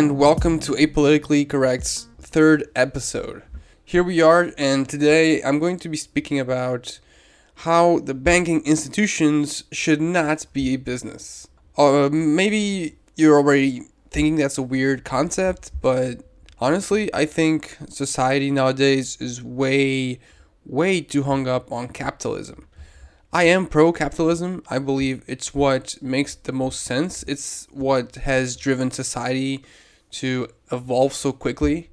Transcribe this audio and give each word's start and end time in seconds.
and 0.00 0.16
welcome 0.16 0.58
to 0.58 0.72
Apolitically 0.72 1.46
Correct's 1.46 2.08
third 2.18 2.66
episode. 2.74 3.42
Here 3.84 4.02
we 4.02 4.22
are, 4.22 4.50
and 4.56 4.88
today 4.88 5.42
I'm 5.42 5.58
going 5.58 5.78
to 5.78 5.90
be 5.90 5.98
speaking 5.98 6.40
about 6.40 7.00
how 7.66 7.98
the 7.98 8.14
banking 8.14 8.64
institutions 8.64 9.64
should 9.70 10.00
not 10.00 10.46
be 10.54 10.72
a 10.72 10.78
business. 10.78 11.48
Uh, 11.76 12.08
maybe 12.10 12.96
you're 13.14 13.36
already 13.36 13.82
thinking 14.08 14.36
that's 14.36 14.56
a 14.56 14.62
weird 14.62 15.04
concept, 15.04 15.70
but 15.82 16.22
honestly, 16.58 17.12
I 17.12 17.26
think 17.26 17.76
society 17.90 18.50
nowadays 18.50 19.18
is 19.20 19.42
way, 19.42 20.18
way 20.64 21.02
too 21.02 21.24
hung 21.24 21.46
up 21.46 21.70
on 21.70 21.88
capitalism. 21.88 22.66
I 23.34 23.44
am 23.44 23.66
pro 23.66 23.92
capitalism. 23.92 24.62
I 24.70 24.78
believe 24.78 25.24
it's 25.26 25.54
what 25.54 25.98
makes 26.00 26.36
the 26.36 26.52
most 26.52 26.80
sense. 26.80 27.22
It's 27.24 27.68
what 27.70 28.14
has 28.14 28.56
driven 28.56 28.90
society 28.90 29.62
to 30.12 30.48
evolve 30.72 31.12
so 31.12 31.32
quickly. 31.32 31.90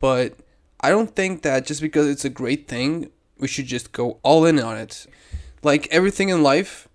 But 0.00 0.36
I 0.80 0.90
don't 0.90 1.14
think 1.14 1.42
that 1.42 1.66
just 1.66 1.80
because 1.80 2.08
it's 2.08 2.24
a 2.24 2.30
great 2.30 2.68
thing, 2.68 3.10
we 3.38 3.48
should 3.48 3.66
just 3.66 3.92
go 3.92 4.18
all 4.22 4.44
in 4.44 4.58
on 4.60 4.76
it. 4.76 5.06
Like 5.62 5.88
everything 5.90 6.28
in 6.28 6.42
life, 6.42 6.88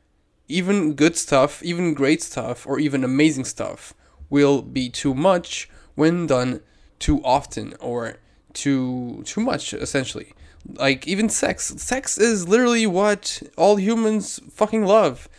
even 0.48 0.94
good 0.94 1.18
stuff, 1.18 1.64
even 1.64 1.94
great 1.94 2.22
stuff, 2.22 2.68
or 2.68 2.80
even 2.80 3.04
amazing 3.04 3.46
stuff 3.46 3.94
will 4.30 4.62
be 4.62 4.90
too 4.90 5.14
much 5.14 5.70
when 5.96 6.28
done 6.28 6.62
too 7.00 7.22
often 7.24 7.74
or 7.80 8.18
too 8.54 9.22
too 9.26 9.42
much 9.42 9.74
essentially 9.74 10.34
like 10.76 11.08
even 11.08 11.30
sex 11.30 11.68
sex 11.78 12.18
is 12.18 12.48
literally 12.48 12.86
what 12.86 13.42
all 13.58 13.78
humans 13.78 14.40
fucking 14.52 14.86
love 14.86 15.30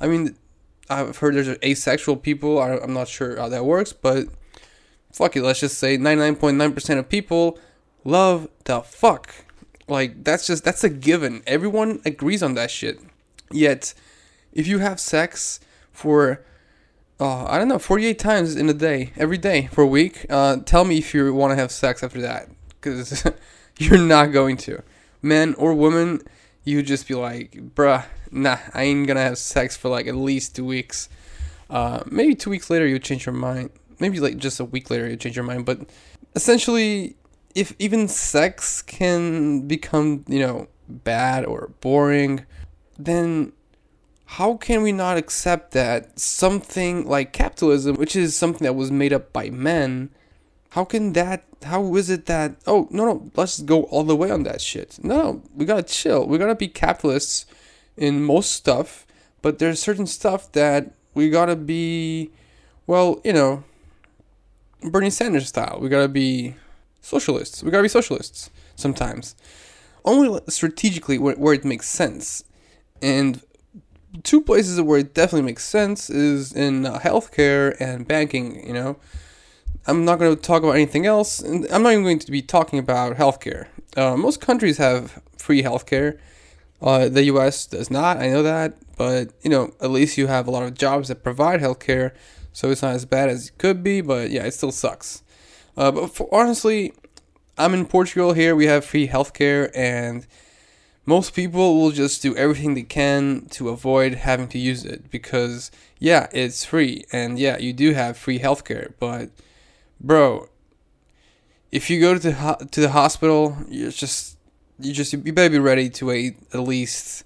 i 0.00 0.06
mean 0.06 0.36
i've 0.88 1.18
heard 1.18 1.34
there's 1.34 1.56
asexual 1.64 2.16
people 2.16 2.60
i'm 2.60 2.92
not 2.92 3.08
sure 3.08 3.36
how 3.36 3.48
that 3.48 3.64
works 3.64 3.92
but 3.92 4.28
fuck 5.12 5.36
it 5.36 5.42
let's 5.42 5.60
just 5.60 5.78
say 5.78 5.96
99.9% 5.96 6.98
of 6.98 7.08
people 7.08 7.58
love 8.04 8.48
the 8.64 8.80
fuck 8.80 9.34
like 9.88 10.24
that's 10.24 10.46
just 10.46 10.64
that's 10.64 10.84
a 10.84 10.88
given 10.88 11.42
everyone 11.46 12.00
agrees 12.04 12.42
on 12.42 12.54
that 12.54 12.70
shit 12.70 13.00
yet 13.50 13.94
if 14.52 14.66
you 14.66 14.78
have 14.78 15.00
sex 15.00 15.60
for 15.92 16.44
uh, 17.20 17.44
I 17.46 17.58
don't 17.58 17.68
know, 17.68 17.78
48 17.78 18.18
times 18.18 18.54
in 18.54 18.68
a 18.68 18.74
day, 18.74 19.12
every 19.16 19.38
day 19.38 19.68
for 19.72 19.82
a 19.82 19.86
week. 19.86 20.24
Uh, 20.30 20.58
tell 20.58 20.84
me 20.84 20.98
if 20.98 21.12
you 21.14 21.34
want 21.34 21.50
to 21.50 21.56
have 21.56 21.72
sex 21.72 22.02
after 22.02 22.20
that, 22.20 22.48
because 22.68 23.26
you're 23.78 23.98
not 23.98 24.26
going 24.26 24.56
to. 24.58 24.82
Man 25.20 25.54
or 25.54 25.74
woman, 25.74 26.20
you 26.62 26.82
just 26.82 27.08
be 27.08 27.14
like, 27.14 27.74
bruh, 27.74 28.04
nah, 28.30 28.58
I 28.72 28.84
ain't 28.84 29.06
gonna 29.08 29.22
have 29.22 29.38
sex 29.38 29.76
for 29.76 29.88
like 29.88 30.06
at 30.06 30.14
least 30.14 30.54
two 30.54 30.64
weeks. 30.64 31.08
Uh, 31.68 32.02
maybe 32.10 32.34
two 32.34 32.50
weeks 32.50 32.70
later 32.70 32.86
you 32.86 32.98
change 32.98 33.26
your 33.26 33.34
mind. 33.34 33.70
Maybe 34.00 34.20
like 34.20 34.38
just 34.38 34.60
a 34.60 34.64
week 34.64 34.90
later 34.90 35.08
you 35.08 35.16
change 35.16 35.36
your 35.36 35.44
mind. 35.44 35.64
But 35.64 35.80
essentially, 36.34 37.16
if 37.54 37.74
even 37.78 38.08
sex 38.08 38.82
can 38.82 39.66
become, 39.66 40.24
you 40.28 40.40
know, 40.40 40.68
bad 40.88 41.44
or 41.44 41.72
boring, 41.80 42.44
then 42.98 43.52
how 44.26 44.56
can 44.56 44.82
we 44.82 44.92
not 44.92 45.16
accept 45.16 45.72
that 45.72 46.18
something 46.18 47.08
like 47.08 47.32
capitalism, 47.32 47.96
which 47.96 48.14
is 48.14 48.36
something 48.36 48.64
that 48.64 48.74
was 48.74 48.90
made 48.90 49.12
up 49.12 49.32
by 49.32 49.50
men, 49.50 50.10
how 50.70 50.84
can 50.84 51.12
that 51.14 51.44
how 51.64 51.94
is 51.96 52.08
it 52.10 52.26
that 52.26 52.56
oh 52.66 52.86
no 52.90 53.04
no 53.04 53.30
let's 53.34 53.60
go 53.60 53.84
all 53.84 54.04
the 54.04 54.16
way 54.16 54.30
on 54.30 54.44
that 54.44 54.60
shit 54.60 54.98
no 55.02 55.42
we 55.54 55.64
gotta 55.64 55.82
chill 55.82 56.26
we 56.26 56.38
gotta 56.38 56.54
be 56.54 56.68
capitalists 56.68 57.46
in 57.96 58.22
most 58.22 58.52
stuff 58.52 59.06
but 59.42 59.58
there's 59.58 59.80
certain 59.80 60.06
stuff 60.06 60.52
that 60.52 60.92
we 61.14 61.30
gotta 61.30 61.56
be 61.56 62.30
well 62.86 63.20
you 63.24 63.32
know 63.32 63.64
bernie 64.82 65.10
sanders 65.10 65.48
style 65.48 65.78
we 65.80 65.88
gotta 65.88 66.08
be 66.08 66.54
socialists 67.00 67.62
we 67.62 67.70
gotta 67.70 67.82
be 67.82 67.88
socialists 67.88 68.50
sometimes 68.76 69.34
only 70.04 70.40
strategically 70.48 71.18
where, 71.18 71.34
where 71.36 71.54
it 71.54 71.64
makes 71.64 71.88
sense 71.88 72.44
and 73.02 73.42
two 74.22 74.40
places 74.40 74.80
where 74.80 75.00
it 75.00 75.14
definitely 75.14 75.42
makes 75.42 75.64
sense 75.64 76.08
is 76.08 76.52
in 76.52 76.86
uh, 76.86 76.98
healthcare 76.98 77.76
and 77.80 78.06
banking 78.06 78.66
you 78.66 78.72
know 78.72 78.96
I'm 79.88 80.04
not 80.04 80.18
going 80.18 80.36
to 80.36 80.40
talk 80.40 80.62
about 80.62 80.72
anything 80.72 81.06
else. 81.06 81.40
And 81.40 81.66
I'm 81.72 81.82
not 81.82 81.92
even 81.92 82.04
going 82.04 82.18
to 82.18 82.30
be 82.30 82.42
talking 82.42 82.78
about 82.78 83.16
healthcare. 83.16 83.68
Uh, 83.96 84.16
most 84.16 84.38
countries 84.38 84.76
have 84.76 85.22
free 85.38 85.62
healthcare. 85.62 86.18
Uh, 86.82 87.08
the 87.08 87.24
U.S. 87.24 87.66
does 87.66 87.90
not. 87.90 88.18
I 88.18 88.28
know 88.28 88.42
that, 88.42 88.74
but 88.96 89.32
you 89.42 89.50
know, 89.50 89.72
at 89.80 89.90
least 89.90 90.18
you 90.18 90.26
have 90.26 90.46
a 90.46 90.50
lot 90.50 90.62
of 90.62 90.74
jobs 90.74 91.08
that 91.08 91.24
provide 91.24 91.60
healthcare, 91.60 92.12
so 92.58 92.72
it's 92.72 92.82
not 92.82 92.96
as 92.96 93.04
bad 93.04 93.28
as 93.28 93.50
it 93.50 93.56
could 93.56 93.84
be. 93.84 94.00
But 94.00 94.32
yeah, 94.32 94.42
it 94.42 94.52
still 94.52 94.72
sucks. 94.72 95.22
Uh, 95.76 95.92
but 95.92 96.08
for, 96.08 96.28
honestly, 96.32 96.92
I'm 97.56 97.72
in 97.72 97.86
Portugal. 97.86 98.32
Here 98.32 98.56
we 98.56 98.66
have 98.66 98.84
free 98.84 99.06
healthcare, 99.06 99.70
and 99.76 100.26
most 101.06 101.34
people 101.34 101.80
will 101.80 101.92
just 101.92 102.20
do 102.20 102.34
everything 102.34 102.74
they 102.74 102.82
can 102.82 103.46
to 103.50 103.68
avoid 103.68 104.14
having 104.14 104.48
to 104.48 104.58
use 104.58 104.84
it 104.84 105.08
because 105.08 105.70
yeah, 106.00 106.26
it's 106.32 106.64
free, 106.64 107.04
and 107.12 107.38
yeah, 107.38 107.58
you 107.58 107.72
do 107.72 107.92
have 107.92 108.16
free 108.16 108.40
healthcare, 108.40 108.92
but 108.98 109.30
bro, 110.00 110.48
if 111.70 111.88
you 111.88 112.00
go 112.00 112.14
to 112.14 112.18
the 112.18 112.68
to 112.72 112.80
the 112.80 112.90
hospital, 112.90 113.56
you're 113.68 113.92
just 113.92 114.36
you 114.80 114.92
just 114.92 115.12
you 115.12 115.32
better 115.32 115.50
be 115.50 115.60
ready 115.60 115.88
to 115.90 116.06
wait 116.06 116.38
at 116.52 116.60
least 116.60 117.22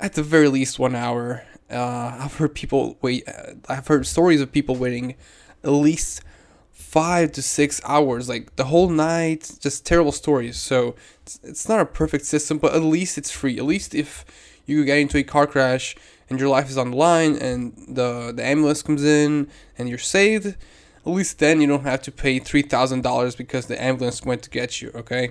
at 0.00 0.14
the 0.14 0.22
very 0.24 0.48
least 0.48 0.80
one 0.80 0.96
hour. 0.96 1.44
Uh, 1.70 2.16
I've 2.20 2.34
heard 2.34 2.54
people 2.54 2.96
wait. 3.02 3.28
Uh, 3.28 3.54
I've 3.68 3.86
heard 3.86 4.06
stories 4.06 4.40
of 4.40 4.52
people 4.52 4.76
waiting 4.76 5.14
at 5.62 5.70
least 5.70 6.22
five 6.72 7.32
to 7.32 7.42
six 7.42 7.80
hours, 7.84 8.28
like 8.28 8.56
the 8.56 8.64
whole 8.64 8.88
night. 8.88 9.52
Just 9.60 9.84
terrible 9.84 10.12
stories. 10.12 10.56
So 10.56 10.94
it's, 11.22 11.40
it's 11.42 11.68
not 11.68 11.80
a 11.80 11.86
perfect 11.86 12.24
system, 12.24 12.58
but 12.58 12.74
at 12.74 12.82
least 12.82 13.18
it's 13.18 13.30
free. 13.30 13.58
At 13.58 13.64
least 13.64 13.94
if 13.94 14.24
you 14.66 14.84
get 14.84 14.98
into 14.98 15.18
a 15.18 15.22
car 15.22 15.46
crash 15.46 15.96
and 16.30 16.38
your 16.38 16.48
life 16.48 16.68
is 16.68 16.78
on 16.78 16.90
the 16.90 16.96
line, 16.96 17.36
and 17.36 17.72
the 17.88 18.32
the 18.34 18.44
ambulance 18.44 18.82
comes 18.82 19.04
in 19.04 19.48
and 19.76 19.88
you're 19.88 19.98
saved 19.98 20.56
at 21.08 21.14
least 21.14 21.38
then 21.38 21.60
you 21.60 21.66
don't 21.66 21.84
have 21.84 22.02
to 22.02 22.12
pay 22.12 22.38
$3,000 22.38 23.36
because 23.36 23.66
the 23.66 23.82
ambulance 23.82 24.24
went 24.24 24.42
to 24.42 24.50
get 24.50 24.82
you, 24.82 24.90
okay? 24.94 25.30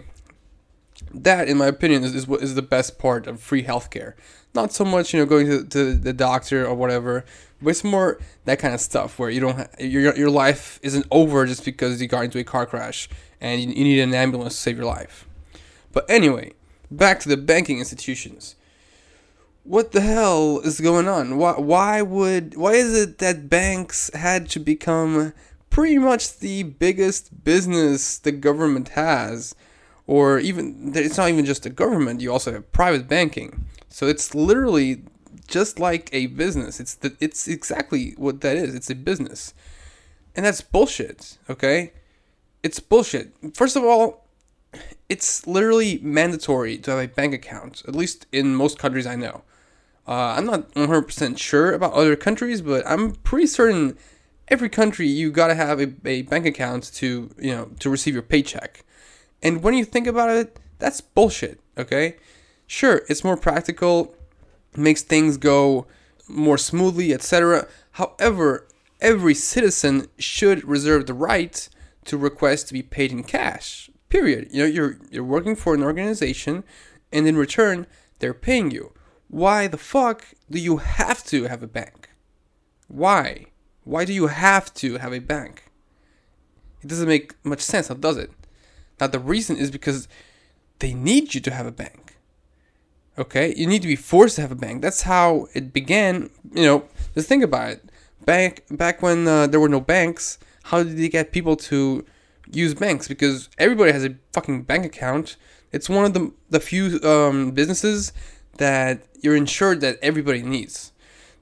That, 1.13 1.47
in 1.47 1.57
my 1.57 1.67
opinion, 1.67 2.03
is, 2.03 2.15
is 2.15 2.27
what 2.27 2.41
is 2.41 2.55
the 2.55 2.61
best 2.61 2.97
part 2.97 3.27
of 3.27 3.41
free 3.41 3.63
healthcare. 3.63 4.13
Not 4.53 4.73
so 4.73 4.83
much, 4.83 5.13
you 5.13 5.19
know, 5.19 5.25
going 5.25 5.47
to, 5.47 5.63
to 5.63 5.93
the 5.93 6.13
doctor 6.13 6.65
or 6.65 6.73
whatever, 6.73 7.25
but 7.61 7.69
it's 7.69 7.83
more 7.83 8.19
that 8.45 8.59
kind 8.59 8.73
of 8.73 8.81
stuff 8.81 9.19
where 9.19 9.29
you 9.29 9.39
don't 9.39 9.57
ha- 9.57 9.67
your 9.79 10.15
your 10.15 10.29
life 10.29 10.79
isn't 10.81 11.05
over 11.11 11.45
just 11.45 11.63
because 11.65 12.01
you 12.01 12.07
got 12.07 12.23
into 12.25 12.39
a 12.39 12.43
car 12.43 12.65
crash 12.65 13.09
and 13.39 13.61
you, 13.61 13.69
you 13.69 13.83
need 13.83 13.99
an 13.99 14.13
ambulance 14.13 14.55
to 14.55 14.61
save 14.61 14.77
your 14.77 14.85
life. 14.85 15.27
But 15.91 16.09
anyway, 16.09 16.53
back 16.89 17.19
to 17.21 17.29
the 17.29 17.37
banking 17.37 17.79
institutions 17.79 18.55
what 19.67 19.91
the 19.91 20.01
hell 20.01 20.59
is 20.59 20.79
going 20.79 21.07
on? 21.07 21.37
Why 21.37 21.53
why 21.53 22.01
would 22.01 22.55
why 22.55 22.73
is 22.73 22.95
it 22.97 23.17
that 23.17 23.49
banks 23.49 24.09
had 24.13 24.49
to 24.51 24.59
become 24.59 25.33
pretty 25.69 25.97
much 25.97 26.39
the 26.39 26.63
biggest 26.63 27.43
business 27.43 28.17
the 28.17 28.31
government 28.31 28.89
has, 28.89 29.53
or 30.07 30.39
even 30.39 30.93
it's 30.95 31.17
not 31.17 31.29
even 31.29 31.45
just 31.45 31.63
the 31.63 31.69
government. 31.69 32.21
You 32.21 32.31
also 32.31 32.53
have 32.53 32.71
private 32.71 33.07
banking, 33.07 33.65
so 33.89 34.07
it's 34.07 34.33
literally 34.33 35.03
just 35.47 35.79
like 35.79 36.09
a 36.13 36.27
business. 36.27 36.79
It's 36.79 36.95
the, 36.95 37.15
it's 37.19 37.47
exactly 37.47 38.13
what 38.17 38.41
that 38.41 38.57
is. 38.57 38.73
It's 38.73 38.89
a 38.89 38.95
business, 38.95 39.53
and 40.35 40.45
that's 40.45 40.61
bullshit. 40.61 41.37
Okay, 41.49 41.91
it's 42.63 42.79
bullshit. 42.79 43.33
First 43.53 43.75
of 43.75 43.83
all, 43.83 44.25
it's 45.09 45.45
literally 45.45 45.99
mandatory 46.01 46.77
to 46.79 46.91
have 46.91 46.99
a 46.99 47.07
bank 47.07 47.33
account, 47.33 47.83
at 47.87 47.95
least 47.95 48.25
in 48.31 48.55
most 48.55 48.79
countries 48.79 49.05
I 49.05 49.15
know. 49.15 49.43
Uh, 50.07 50.35
I'm 50.37 50.45
not 50.45 50.71
100% 50.73 51.37
sure 51.37 51.73
about 51.73 51.91
other 51.91 52.15
countries, 52.15 52.61
but 52.61 52.87
I'm 52.87 53.11
pretty 53.11 53.47
certain 53.47 53.97
every 54.47 54.69
country 54.69 55.07
you 55.07 55.31
gotta 55.31 55.55
have 55.55 55.81
a, 55.81 55.93
a 56.05 56.21
bank 56.21 56.45
account 56.45 56.91
to 56.95 57.29
you 57.37 57.51
know 57.51 57.71
to 57.79 57.89
receive 57.89 58.13
your 58.13 58.23
paycheck. 58.23 58.85
And 59.41 59.63
when 59.63 59.73
you 59.73 59.85
think 59.85 60.07
about 60.07 60.29
it, 60.29 60.59
that's 60.79 61.01
bullshit. 61.01 61.59
Okay, 61.77 62.17
sure, 62.65 63.01
it's 63.07 63.23
more 63.23 63.37
practical, 63.37 64.15
makes 64.75 65.01
things 65.01 65.37
go 65.37 65.87
more 66.27 66.57
smoothly, 66.57 67.13
etc. 67.13 67.67
However, 67.91 68.67
every 68.99 69.33
citizen 69.33 70.07
should 70.17 70.67
reserve 70.67 71.05
the 71.05 71.13
right 71.13 71.69
to 72.05 72.17
request 72.17 72.67
to 72.67 72.73
be 72.73 72.83
paid 72.83 73.11
in 73.11 73.23
cash. 73.23 73.89
Period. 74.09 74.47
You 74.51 74.63
know, 74.63 74.69
you're 74.69 74.97
you're 75.11 75.23
working 75.23 75.55
for 75.55 75.73
an 75.73 75.83
organization, 75.83 76.63
and 77.11 77.27
in 77.27 77.37
return, 77.37 77.87
they're 78.19 78.33
paying 78.33 78.71
you. 78.71 78.93
Why 79.29 79.67
the 79.67 79.77
fuck 79.77 80.25
do 80.49 80.59
you 80.59 80.77
have 80.77 81.23
to 81.25 81.43
have 81.43 81.61
a 81.61 81.67
bank? 81.67 82.09
Why? 82.87 83.47
Why 83.83 84.05
do 84.05 84.13
you 84.13 84.27
have 84.27 84.73
to 84.75 84.97
have 84.97 85.13
a 85.13 85.19
bank? 85.19 85.71
It 86.81 86.87
doesn't 86.87 87.07
make 87.07 87.33
much 87.43 87.61
sense, 87.61 87.89
now 87.89 87.95
does 87.95 88.17
it? 88.17 88.31
Now 88.99 89.07
the 89.07 89.19
reason 89.19 89.57
is 89.57 89.71
because 89.71 90.07
they 90.79 90.93
need 90.93 91.33
you 91.33 91.41
to 91.41 91.51
have 91.51 91.65
a 91.65 91.71
bank. 91.71 92.17
Okay? 93.17 93.53
You 93.55 93.67
need 93.67 93.81
to 93.81 93.87
be 93.87 93.95
forced 93.95 94.35
to 94.35 94.41
have 94.41 94.51
a 94.51 94.55
bank. 94.55 94.81
That's 94.81 95.03
how 95.03 95.47
it 95.53 95.73
began. 95.73 96.29
You 96.53 96.63
know, 96.63 96.83
just 97.13 97.27
think 97.27 97.43
about 97.43 97.71
it. 97.71 97.89
Back 98.25 98.63
back 98.69 99.01
when 99.01 99.27
uh, 99.27 99.47
there 99.47 99.59
were 99.59 99.69
no 99.69 99.79
banks, 99.79 100.37
How 100.63 100.83
did 100.83 100.97
they 100.97 101.07
get 101.07 101.31
people 101.31 101.55
to 101.55 102.05
use 102.51 102.73
banks? 102.73 103.07
Because 103.07 103.49
everybody 103.57 103.93
has 103.93 104.03
a 104.03 104.15
fucking 104.33 104.63
bank 104.63 104.85
account. 104.85 105.37
It's 105.71 105.89
one 105.89 106.05
of 106.05 106.13
the 106.13 106.33
the 106.49 106.59
few 106.59 106.99
um, 107.03 107.51
businesses 107.51 108.11
that 108.57 109.05
you're 109.21 109.35
insured 109.35 109.81
that 109.81 109.97
everybody 110.01 110.41
needs. 110.41 110.91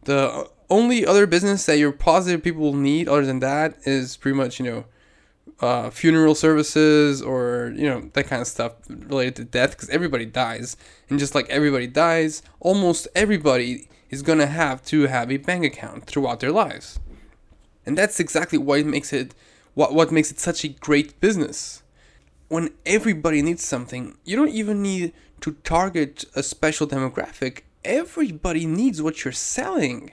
The 0.04 0.50
only 0.70 1.06
other 1.06 1.26
business 1.26 1.66
that 1.66 1.78
you're 1.78 1.92
positive 1.92 2.44
people 2.44 2.62
will 2.62 2.74
need 2.74 3.08
other 3.08 3.26
than 3.26 3.40
that 3.40 3.78
is 3.86 4.18
pretty 4.18 4.38
much 4.38 4.60
you 4.60 4.66
know 4.66 4.86
uh, 5.62 5.90
funeral 5.90 6.36
services 6.36 7.22
or 7.22 7.74
you 7.76 7.90
know 7.90 8.10
that 8.14 8.28
kind 8.28 8.42
of 8.42 8.48
stuff 8.48 8.74
related 8.90 9.36
to 9.38 9.46
death 9.46 9.72
because 9.72 9.90
everybody 9.90 10.26
dies. 10.26 10.76
And 11.10 11.20
just 11.20 11.36
like 11.36 11.50
everybody 11.50 11.88
dies 11.88 12.42
almost 12.60 13.08
everybody 13.16 13.88
is 14.10 14.22
gonna 14.22 14.48
have 14.48 14.84
to 14.86 15.04
have 15.04 15.32
a 15.32 15.38
bank 15.38 15.66
account 15.66 16.06
throughout 16.06 16.40
their 16.40 16.52
lives. 16.52 17.00
And 17.86 17.98
that's 17.98 18.20
exactly 18.20 18.58
what 18.58 18.86
makes 18.86 19.14
it 19.14 19.34
what, 19.74 19.94
what 19.94 20.12
makes 20.12 20.32
it 20.32 20.40
such 20.40 20.64
a 20.64 20.70
great 20.70 21.20
business. 21.20 21.84
When 22.48 22.70
everybody 22.86 23.42
needs 23.42 23.64
something 23.64 24.18
you 24.26 24.36
don't 24.36 24.50
even 24.50 24.82
need 24.82 25.14
to 25.42 25.54
target 25.64 26.26
a 26.36 26.44
special 26.44 26.88
demographic. 26.88 27.62
Everybody 27.84 28.66
needs 28.66 29.02
what 29.02 29.24
you're 29.24 29.32
selling. 29.32 30.12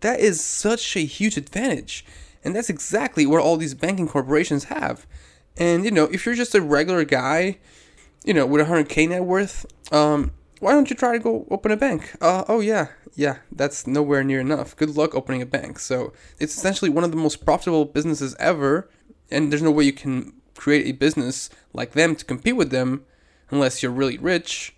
That 0.00 0.20
is 0.20 0.42
such 0.42 0.96
a 0.96 1.00
huge 1.00 1.36
advantage 1.36 2.04
and 2.44 2.54
that's 2.54 2.70
exactly 2.70 3.26
what 3.26 3.40
all 3.40 3.56
these 3.56 3.74
banking 3.74 4.06
corporations 4.06 4.64
have. 4.64 5.06
And, 5.56 5.84
you 5.84 5.90
know, 5.90 6.04
if 6.04 6.26
you're 6.26 6.34
just 6.34 6.54
a 6.54 6.60
regular 6.60 7.04
guy, 7.04 7.58
you 8.24 8.34
know, 8.34 8.46
with 8.46 8.66
100K 8.66 9.08
net 9.08 9.24
worth, 9.24 9.66
um, 9.92 10.32
why 10.60 10.72
don't 10.72 10.90
you 10.90 10.96
try 10.96 11.12
to 11.12 11.18
go 11.18 11.46
open 11.50 11.72
a 11.72 11.76
bank? 11.76 12.16
Uh, 12.20 12.44
oh, 12.48 12.60
yeah, 12.60 12.88
yeah, 13.14 13.38
that's 13.52 13.86
nowhere 13.86 14.24
near 14.24 14.40
enough. 14.40 14.76
Good 14.76 14.96
luck 14.96 15.14
opening 15.14 15.42
a 15.42 15.46
bank. 15.46 15.78
So 15.78 16.12
it's 16.38 16.56
essentially 16.56 16.90
one 16.90 17.04
of 17.04 17.10
the 17.10 17.16
most 17.16 17.44
profitable 17.44 17.84
businesses 17.84 18.34
ever. 18.38 18.90
And 19.30 19.50
there's 19.50 19.62
no 19.62 19.70
way 19.70 19.84
you 19.84 19.92
can 19.92 20.32
create 20.54 20.86
a 20.86 20.92
business 20.92 21.50
like 21.72 21.92
them 21.92 22.14
to 22.16 22.24
compete 22.24 22.56
with 22.56 22.70
them 22.70 23.04
unless 23.50 23.82
you're 23.82 23.92
really 23.92 24.18
rich. 24.18 24.74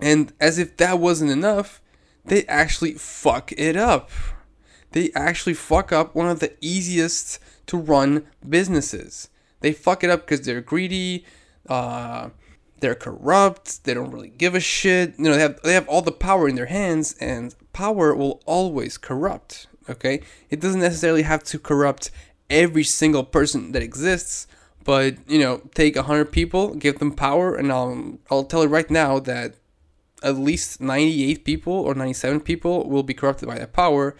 And 0.00 0.32
as 0.40 0.58
if 0.58 0.76
that 0.78 0.98
wasn't 0.98 1.30
enough, 1.30 1.80
they 2.24 2.44
actually 2.46 2.94
fuck 2.94 3.52
it 3.52 3.76
up 3.76 4.10
they 4.92 5.10
actually 5.14 5.54
fuck 5.54 5.92
up 5.92 6.14
one 6.14 6.28
of 6.28 6.40
the 6.40 6.52
easiest 6.60 7.38
to 7.66 7.76
run 7.76 8.26
businesses. 8.48 9.28
They 9.60 9.72
fuck 9.72 10.02
it 10.02 10.10
up 10.10 10.26
because 10.26 10.44
they're 10.44 10.60
greedy, 10.60 11.24
uh, 11.68 12.30
they're 12.80 12.94
corrupt, 12.94 13.84
they 13.84 13.94
don't 13.94 14.10
really 14.10 14.30
give 14.30 14.54
a 14.54 14.60
shit. 14.60 15.14
You 15.18 15.24
know, 15.24 15.34
they 15.34 15.40
have 15.40 15.62
they 15.62 15.74
have 15.74 15.88
all 15.88 16.02
the 16.02 16.12
power 16.12 16.48
in 16.48 16.56
their 16.56 16.66
hands, 16.66 17.14
and 17.20 17.54
power 17.72 18.14
will 18.14 18.42
always 18.46 18.98
corrupt. 18.98 19.66
Okay, 19.88 20.22
it 20.48 20.60
doesn't 20.60 20.80
necessarily 20.80 21.22
have 21.22 21.42
to 21.44 21.58
corrupt 21.58 22.10
every 22.48 22.84
single 22.84 23.24
person 23.24 23.72
that 23.72 23.82
exists, 23.82 24.46
but 24.84 25.16
you 25.28 25.38
know, 25.38 25.62
take 25.74 25.96
hundred 25.96 26.32
people, 26.32 26.74
give 26.74 26.98
them 26.98 27.12
power, 27.12 27.54
and 27.54 27.70
I'll 27.70 28.18
I'll 28.30 28.44
tell 28.44 28.62
you 28.62 28.68
right 28.68 28.90
now 28.90 29.18
that 29.20 29.54
at 30.22 30.36
least 30.36 30.82
98 30.82 31.44
people 31.44 31.72
or 31.72 31.94
97 31.94 32.40
people 32.40 32.86
will 32.86 33.02
be 33.02 33.14
corrupted 33.14 33.48
by 33.48 33.58
that 33.58 33.72
power 33.72 34.14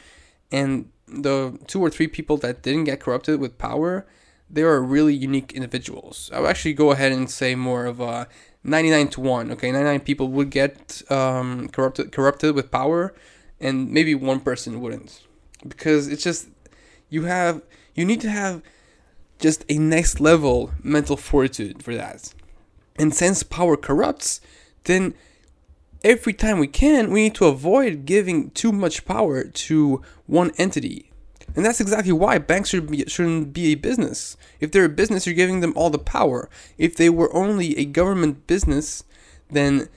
and 0.50 0.91
the 1.06 1.58
two 1.67 1.81
or 1.81 1.91
three 1.91 2.06
people 2.06 2.37
that 2.38 2.62
didn't 2.62 2.85
get 2.85 3.00
corrupted 3.00 3.41
with 3.41 3.58
power, 3.58 4.06
they 4.49 4.62
are 4.62 4.81
really 4.81 5.14
unique 5.14 5.52
individuals. 5.52 6.31
I 6.32 6.41
would 6.41 6.50
actually 6.50 6.75
go 6.75 6.91
ahead 6.91 7.12
and 7.12 7.31
say 7.31 7.55
more 7.55 7.87
of 7.87 8.00
a 8.00 8.29
99 8.64 9.08
to 9.08 9.20
1. 9.20 9.52
Okay, 9.52 9.73
99 9.73 10.00
people 10.00 10.29
would 10.29 10.50
get 10.50 11.02
um, 11.11 11.69
corrupted 11.69 12.12
corrupted 12.12 12.55
with 12.55 12.70
power, 12.70 13.14
and 13.61 13.91
maybe 13.91 14.14
one 14.14 14.41
person 14.41 14.81
wouldn't, 14.81 15.23
because 15.67 16.08
it's 16.08 16.25
just 16.25 16.49
you 17.08 17.25
have 17.25 17.62
you 17.94 18.05
need 18.05 18.20
to 18.20 18.31
have 18.31 18.62
just 19.38 19.64
a 19.69 19.79
next 19.79 20.20
level 20.20 20.73
mental 20.82 21.17
fortitude 21.17 21.82
for 21.82 21.94
that. 21.94 22.35
And 22.96 23.14
since 23.14 23.43
power 23.43 23.76
corrupts, 23.76 24.41
then 24.85 25.14
every 26.05 26.32
time 26.32 26.58
we 26.58 26.67
can, 26.67 27.11
we 27.11 27.25
need 27.25 27.35
to 27.37 27.47
avoid 27.47 28.05
giving 28.05 28.50
too 28.50 28.73
much 28.73 29.05
power 29.05 29.44
to 29.44 30.02
one 30.26 30.52
entity. 30.56 31.11
And 31.56 31.64
that's 31.64 31.81
exactly 31.81 32.12
why 32.12 32.38
banks 32.38 32.69
should 32.70 32.91
be, 32.91 33.05
shouldn't 33.06 33.52
be 33.52 33.73
a 33.73 33.75
business. 33.75 34.37
If 34.61 34.70
they're 34.70 34.85
a 34.85 34.88
business, 34.88 35.26
you're 35.26 35.35
giving 35.35 35.61
them 35.61 35.73
all 35.76 35.91
the 35.91 35.99
power. 35.99 36.49
If 36.79 36.97
they 36.97 37.11
were 37.11 37.35
only 37.35 37.76
a 37.76 37.85
government 37.85 38.47
business, 38.47 39.05
then 39.50 39.88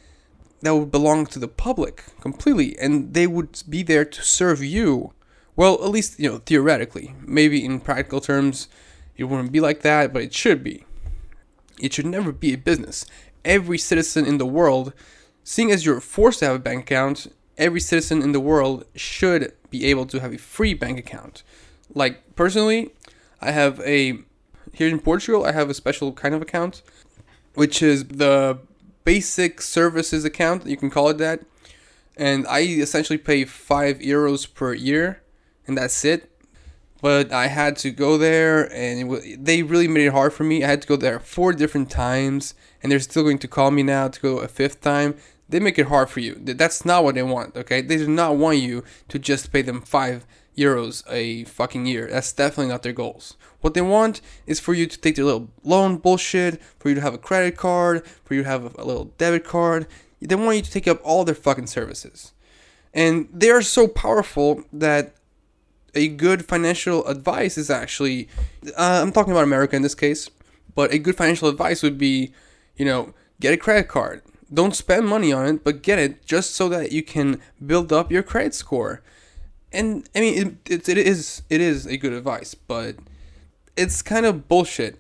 that 0.62 0.76
would 0.76 0.92
belong 0.92 1.26
to 1.28 1.40
the 1.40 1.48
public 1.48 2.04
completely, 2.22 2.78
and 2.80 3.14
they 3.14 3.28
would 3.28 3.62
be 3.70 3.84
there 3.84 4.06
to 4.06 4.22
serve 4.24 4.64
you. 4.64 5.14
Well, 5.56 5.76
at 5.84 5.92
least, 5.92 6.20
you 6.20 6.32
know, 6.32 6.38
theoretically. 6.40 7.14
Maybe 7.22 7.64
in 7.64 7.80
practical 7.80 8.22
terms, 8.22 8.68
it 9.16 9.26
wouldn't 9.26 9.52
be 9.52 9.60
like 9.60 9.82
that, 9.82 10.12
but 10.12 10.24
it 10.24 10.34
should 10.34 10.64
be. 10.64 10.86
It 11.80 11.94
should 11.94 12.08
never 12.08 12.32
be 12.32 12.54
a 12.54 12.58
business. 12.58 13.06
Every 13.46 13.78
citizen 13.78 14.26
in 14.26 14.38
the 14.38 14.46
world 14.46 14.94
Seeing 15.44 15.72
as 15.72 15.86
you're 15.86 16.00
forced 16.00 16.40
to 16.40 16.46
have 16.46 16.56
a 16.56 16.60
bank 16.60 16.84
account, 16.84 17.28
every 17.58 17.80
citizen 17.80 18.22
in 18.22 18.32
the 18.32 18.40
world 18.40 18.86
should 18.96 19.54
be 19.70 19.86
able 19.86 20.06
to 20.08 20.20
have 20.20 20.34
a 20.34 20.38
free 20.38 20.74
bank 20.74 20.98
account. 20.98 21.44
Like 21.94 22.36
personally, 22.36 22.92
I 23.42 23.52
have 23.52 23.80
a 23.82 24.20
here 24.74 24.88
in 24.88 25.00
Portugal, 25.00 25.46
I 25.46 25.52
have 25.52 25.70
a 25.70 25.74
special 25.74 26.14
kind 26.14 26.34
of 26.34 26.42
account, 26.42 26.82
which 27.54 27.82
is 27.84 28.06
the 28.06 28.60
basic 29.04 29.62
services 29.62 30.26
account, 30.26 30.66
you 30.66 30.78
can 30.78 30.90
call 30.90 31.10
it 31.10 31.18
that. 31.20 31.42
And 32.16 32.48
I 32.48 32.62
essentially 32.62 33.18
pay 33.18 33.46
5 33.46 34.00
euros 34.00 34.52
per 34.52 34.74
year, 34.74 35.22
and 35.68 35.78
that's 35.78 36.06
it. 36.06 36.30
But 37.02 37.34
I 37.34 37.48
had 37.48 37.76
to 37.78 37.92
go 37.92 38.18
there, 38.18 38.72
and 38.74 39.12
they 39.38 39.62
really 39.62 39.90
made 39.90 40.08
it 40.08 40.14
hard 40.14 40.32
for 40.32 40.44
me. 40.44 40.64
I 40.64 40.68
had 40.68 40.82
to 40.84 40.88
go 40.88 40.96
there 40.96 41.20
four 41.20 41.52
different 41.52 41.90
times, 41.90 42.54
and 42.82 42.92
they're 42.92 43.00
still 43.00 43.24
going 43.24 43.40
to 43.40 43.48
call 43.48 43.72
me 43.72 43.84
now 43.84 44.08
to 44.08 44.22
go 44.22 44.38
a 44.40 44.48
fifth 44.48 44.80
time 44.80 45.16
they 45.50 45.60
make 45.60 45.78
it 45.78 45.88
hard 45.88 46.10
for 46.10 46.20
you. 46.20 46.36
That's 46.36 46.86
not 46.86 47.04
what 47.04 47.16
they 47.16 47.24
want, 47.24 47.56
okay? 47.56 47.82
They 47.82 47.98
do 47.98 48.08
not 48.08 48.38
want 48.38 48.58
you 48.58 48.84
to 49.10 49.20
just 49.20 49.52
pay 49.52 49.62
them 49.62 49.82
5 49.82 50.26
euros 50.58 51.04
a 51.10 51.44
fucking 51.46 51.86
year. 51.86 52.08
That's 52.10 52.32
definitely 52.34 52.72
not 52.72 52.84
their 52.84 52.94
goals. 52.94 53.36
What 53.62 53.74
they 53.74 53.82
want 53.82 54.22
is 54.46 54.60
for 54.60 54.74
you 54.74 54.86
to 54.86 55.00
take 55.00 55.16
their 55.16 55.26
little 55.26 55.50
loan 55.64 55.98
bullshit, 55.98 56.62
for 56.80 56.90
you 56.90 56.96
to 56.96 57.02
have 57.02 57.14
a 57.14 57.18
credit 57.18 57.58
card, 57.58 58.06
for 58.24 58.34
you 58.34 58.44
to 58.44 58.50
have 58.50 58.76
a 58.78 58.84
little 58.84 59.06
debit 59.18 59.44
card. 59.44 59.88
They 60.22 60.36
want 60.36 60.58
you 60.58 60.62
to 60.64 60.72
take 60.72 60.88
up 60.88 61.00
all 61.04 61.24
their 61.24 61.36
fucking 61.36 61.68
services. 61.68 62.34
And 62.94 63.28
they 63.34 63.50
are 63.50 63.62
so 63.62 63.88
powerful 63.88 64.64
that 64.72 65.16
a 65.96 66.08
good 66.08 66.46
financial 66.46 67.06
advice 67.08 67.58
is 67.58 67.70
actually, 67.70 68.28
uh, 68.78 69.02
I'm 69.02 69.12
talking 69.12 69.32
about 69.32 69.44
America 69.44 69.76
in 69.76 69.82
this 69.82 69.96
case, 69.96 70.30
but 70.76 70.92
a 70.94 71.00
good 71.00 71.16
financial 71.16 71.48
advice 71.48 71.84
would 71.84 71.98
be, 71.98 72.34
you 72.76 72.86
know, 72.86 73.14
get 73.40 73.54
a 73.54 73.58
credit 73.58 73.88
card 73.88 74.22
don't 74.54 74.76
spend 74.76 75.08
money 75.08 75.34
on 75.34 75.46
it, 75.48 75.64
but 75.64 75.82
get 75.82 76.00
it 76.00 76.26
just 76.26 76.54
so 76.56 76.70
that 76.70 76.92
you 76.92 77.04
can 77.04 77.42
build 77.66 77.92
up 77.92 78.12
your 78.12 78.24
credit 78.24 78.54
score. 78.54 79.02
And 79.72 80.08
I 80.16 80.20
mean, 80.20 80.58
it, 80.66 80.72
it, 80.72 80.90
it 80.90 80.98
is 80.98 81.42
it 81.50 81.60
is 81.60 81.86
a 81.88 81.98
good 81.98 82.14
advice, 82.14 82.54
but 82.54 82.96
it's 83.76 84.02
kind 84.02 84.26
of 84.26 84.48
bullshit. 84.48 85.00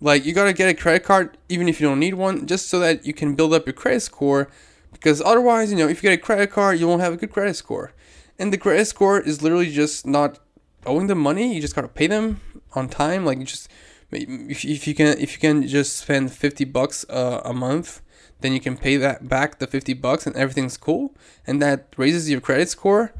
Like 0.00 0.24
you 0.24 0.32
gotta 0.32 0.52
get 0.52 0.68
a 0.68 0.74
credit 0.74 1.04
card 1.04 1.36
even 1.48 1.68
if 1.68 1.80
you 1.80 1.86
don't 1.88 2.00
need 2.00 2.14
one, 2.14 2.46
just 2.46 2.68
so 2.68 2.78
that 2.80 3.06
you 3.06 3.14
can 3.14 3.34
build 3.34 3.54
up 3.54 3.66
your 3.66 3.74
credit 3.74 4.00
score. 4.00 4.48
Because 4.92 5.20
otherwise, 5.20 5.70
you 5.70 5.78
know, 5.78 5.86
if 5.86 6.02
you 6.02 6.10
get 6.10 6.18
a 6.18 6.22
credit 6.22 6.50
card, 6.50 6.80
you 6.80 6.88
won't 6.88 7.02
have 7.02 7.12
a 7.12 7.16
good 7.16 7.30
credit 7.30 7.54
score. 7.54 7.92
And 8.38 8.52
the 8.52 8.58
credit 8.58 8.86
score 8.86 9.20
is 9.20 9.42
literally 9.42 9.70
just 9.70 10.06
not 10.06 10.38
owing 10.86 11.06
them 11.06 11.18
money. 11.18 11.54
You 11.54 11.60
just 11.60 11.74
gotta 11.74 11.88
pay 11.88 12.08
them 12.08 12.40
on 12.74 12.88
time. 12.88 13.24
Like 13.24 13.38
you 13.38 13.44
just 13.44 13.68
if, 14.10 14.64
if 14.64 14.88
you 14.88 14.94
can 14.94 15.18
if 15.18 15.34
you 15.34 15.38
can 15.38 15.68
just 15.68 15.96
spend 15.96 16.32
fifty 16.32 16.64
bucks 16.64 17.04
uh, 17.08 17.42
a 17.44 17.52
month 17.52 18.02
then 18.40 18.52
you 18.52 18.60
can 18.60 18.76
pay 18.76 18.96
that 18.96 19.28
back 19.28 19.58
the 19.58 19.66
50 19.66 19.94
bucks 19.94 20.26
and 20.26 20.36
everything's 20.36 20.76
cool 20.76 21.14
and 21.46 21.60
that 21.60 21.88
raises 21.96 22.30
your 22.30 22.40
credit 22.40 22.68
score. 22.68 23.12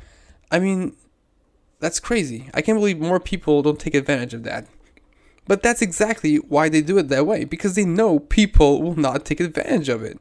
I 0.50 0.58
mean 0.58 0.96
that's 1.80 2.00
crazy. 2.00 2.50
I 2.54 2.62
can't 2.62 2.78
believe 2.78 2.98
more 2.98 3.20
people 3.20 3.62
don't 3.62 3.78
take 3.78 3.94
advantage 3.94 4.34
of 4.34 4.42
that. 4.44 4.66
But 5.46 5.62
that's 5.62 5.80
exactly 5.80 6.36
why 6.36 6.68
they 6.68 6.82
do 6.82 6.98
it 6.98 7.08
that 7.08 7.26
way 7.26 7.44
because 7.44 7.74
they 7.74 7.84
know 7.84 8.18
people 8.18 8.82
will 8.82 8.96
not 8.96 9.24
take 9.24 9.40
advantage 9.40 9.88
of 9.88 10.02
it. 10.02 10.18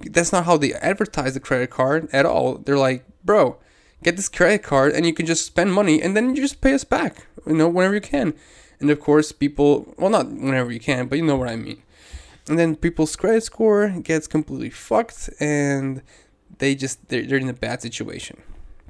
That's 0.00 0.32
not 0.32 0.44
how 0.44 0.56
they 0.56 0.74
advertise 0.74 1.34
the 1.34 1.40
credit 1.40 1.70
card 1.70 2.08
at 2.12 2.26
all. 2.26 2.58
They're 2.58 2.78
like 2.78 3.04
bro 3.24 3.58
get 4.02 4.16
this 4.16 4.28
credit 4.28 4.62
card 4.62 4.92
and 4.92 5.04
you 5.04 5.12
can 5.12 5.26
just 5.26 5.44
spend 5.44 5.72
money 5.72 6.00
and 6.00 6.16
then 6.16 6.34
you 6.34 6.40
just 6.40 6.60
pay 6.60 6.72
us 6.72 6.84
back 6.84 7.26
you 7.46 7.54
know 7.54 7.68
whenever 7.68 7.94
you 7.94 8.00
can. 8.00 8.34
And 8.80 8.90
of 8.90 9.00
course 9.00 9.32
people 9.32 9.92
well 9.98 10.10
not 10.10 10.28
whenever 10.28 10.70
you 10.70 10.80
can 10.80 11.08
but 11.08 11.18
you 11.18 11.24
know 11.24 11.36
what 11.36 11.48
i 11.48 11.56
mean 11.56 11.82
and 12.48 12.58
then 12.58 12.76
people's 12.76 13.16
credit 13.16 13.44
score 13.44 13.88
gets 14.02 14.26
completely 14.26 14.70
fucked 14.70 15.30
and 15.40 16.02
they 16.58 16.74
just 16.74 17.08
they're, 17.08 17.24
they're 17.24 17.38
in 17.38 17.48
a 17.48 17.54
bad 17.54 17.82
situation. 17.82 18.42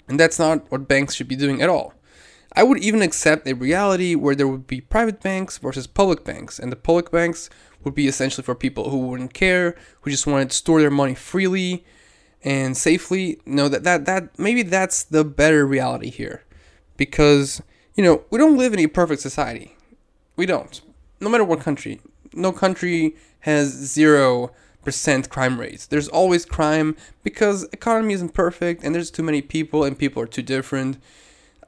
And 0.09 0.19
that's 0.19 0.39
not 0.39 0.71
what 0.71 0.89
banks 0.89 1.15
should 1.15 1.29
be 1.29 1.37
doing 1.37 1.61
at 1.61 1.69
all. 1.69 1.95
I 2.55 2.63
would 2.63 2.79
even 2.79 3.03
accept 3.03 3.47
a 3.47 3.53
reality 3.53 4.15
where 4.15 4.35
there 4.35 4.49
would 4.49 4.67
be 4.67 4.81
private 4.81 5.21
banks 5.21 5.59
versus 5.59 5.87
public 5.87 6.25
banks 6.25 6.59
and 6.59 6.73
the 6.73 6.77
public 6.77 7.11
banks 7.11 7.51
would 7.85 7.95
be 7.95 8.09
essentially 8.09 8.43
for 8.43 8.55
people 8.55 8.91
who 8.91 8.99
wouldn't 8.99 9.35
care 9.35 9.77
who 10.01 10.11
just 10.11 10.27
wanted 10.27 10.51
to 10.51 10.57
store 10.57 10.81
their 10.81 10.91
money 10.91 11.15
freely 11.15 11.85
and 12.43 12.77
safely. 12.77 13.39
No 13.45 13.69
that 13.69 13.85
that, 13.85 14.07
that 14.07 14.39
maybe 14.39 14.63
that's 14.63 15.05
the 15.05 15.25
better 15.25 15.67
reality 15.67 16.11
here. 16.11 16.43
Because 16.97 17.63
you 17.95 18.03
know 18.03 18.25
we 18.31 18.39
don't 18.39 18.57
live 18.57 18.73
in 18.73 18.81
a 18.81 18.87
perfect 18.87 19.21
society. 19.21 19.77
We 20.37 20.47
don't. 20.47 20.81
No 21.21 21.29
matter 21.29 21.45
what 21.45 21.61
country. 21.61 22.01
No 22.39 22.53
country 22.53 23.17
has 23.41 23.69
zero 23.69 24.53
percent 24.85 25.29
crime 25.29 25.61
rates. 25.61 25.87
There's 25.87 26.09
always 26.09 26.45
crime 26.47 26.97
because 27.23 27.65
economy 27.73 28.15
isn't 28.15 28.33
perfect 28.33 28.83
and 28.83 28.95
there's 28.95 29.11
too 29.11 29.23
many 29.23 29.43
people 29.43 29.85
and 29.85 29.99
people 29.99 30.23
are 30.23 30.27
too 30.27 30.43
different. 30.43 30.99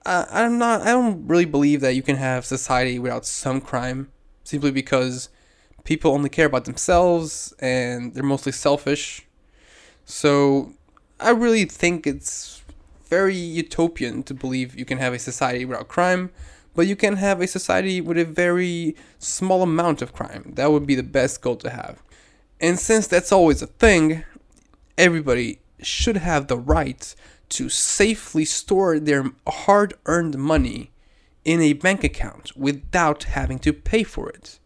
I'm 0.06 0.56
not. 0.56 0.80
I 0.82 0.92
don't 0.92 1.26
really 1.26 1.44
believe 1.44 1.82
that 1.82 1.94
you 1.94 2.02
can 2.02 2.16
have 2.16 2.46
society 2.46 2.98
without 2.98 3.26
some 3.26 3.60
crime, 3.60 4.10
simply 4.44 4.70
because 4.70 5.28
people 5.84 6.12
only 6.12 6.30
care 6.30 6.46
about 6.46 6.64
themselves 6.64 7.52
and 7.58 8.14
they're 8.14 8.22
mostly 8.22 8.52
selfish. 8.52 9.26
So 10.06 10.72
I 11.18 11.30
really 11.30 11.66
think 11.66 12.06
it's 12.06 12.62
very 13.08 13.36
utopian 13.36 14.22
to 14.22 14.34
believe 14.34 14.78
you 14.78 14.84
can 14.84 14.98
have 14.98 15.12
a 15.12 15.18
society 15.18 15.64
without 15.64 15.88
crime, 15.88 16.30
but 16.74 16.86
you 16.86 16.96
can 16.96 17.16
have 17.16 17.40
a 17.40 17.46
society 17.46 18.00
with 18.00 18.18
a 18.18 18.24
very 18.24 18.94
small 19.18 19.62
amount 19.62 20.02
of 20.02 20.12
crime. 20.12 20.52
That 20.54 20.70
would 20.70 20.86
be 20.86 20.94
the 20.94 21.02
best 21.02 21.40
goal 21.40 21.56
to 21.56 21.70
have. 21.70 22.02
And 22.60 22.78
since 22.78 23.06
that's 23.06 23.32
always 23.32 23.62
a 23.62 23.66
thing, 23.66 24.24
everybody 24.96 25.60
should 25.82 26.18
have 26.18 26.46
the 26.46 26.58
right 26.58 27.14
to 27.50 27.68
safely 27.68 28.44
store 28.44 28.98
their 28.98 29.24
hard 29.46 29.94
earned 30.06 30.38
money 30.38 30.90
in 31.44 31.60
a 31.60 31.72
bank 31.72 32.04
account 32.04 32.56
without 32.56 33.24
having 33.24 33.58
to 33.60 33.72
pay 33.72 34.02
for 34.02 34.28
it. 34.28 34.58